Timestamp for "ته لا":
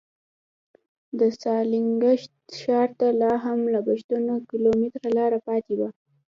2.99-3.31